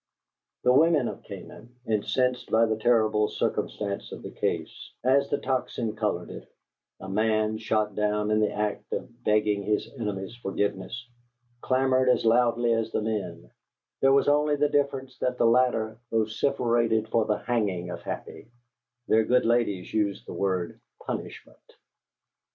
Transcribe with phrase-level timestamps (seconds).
[0.63, 5.95] The women of Canaan, incensed by the terrible circumstance of the case, as the Tocsin
[5.95, 6.51] colored it
[6.99, 11.07] a man shot down in the act of begging his enemy's forgiveness
[11.61, 13.51] clamored as loudly as the men:
[14.01, 18.47] there was only the difference that the latter vociferated for the hanging of Happy;
[19.07, 21.73] their good ladies used the word "punishment."